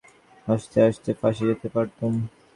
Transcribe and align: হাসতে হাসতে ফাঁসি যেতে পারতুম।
হাসতে 0.47 0.77
হাসতে 0.83 1.09
ফাঁসি 1.19 1.43
যেতে 1.49 1.67
পারতুম। 1.75 2.13